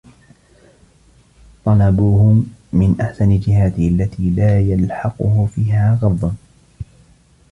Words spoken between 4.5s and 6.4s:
يَلْحَقُهُ فِيهَا غَضٌّ